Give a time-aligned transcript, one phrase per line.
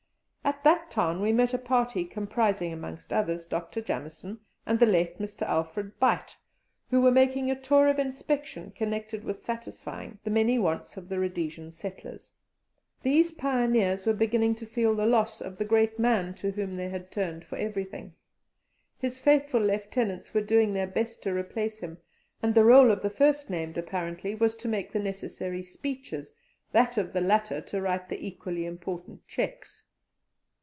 [0.43, 3.79] At that town we met a party, comprising, amongst others, Dr.
[3.81, 5.43] Jameson and the late Mr.
[5.43, 6.35] Alfred Beit,
[6.89, 11.19] who were making a tour of inspection connected with satisfying the many wants of the
[11.19, 12.33] Rhodesian settlers.
[13.01, 16.89] These pioneers were beginning to feel the loss of the great man to whom they
[16.89, 18.13] had turned for everything.
[18.97, 21.97] His faithful lieutenants were doing their best to replace him,
[22.43, 26.35] and the rôle of the first named, apparently, was to make the necessary speeches,
[26.73, 29.85] that of the latter to write the equally important cheques.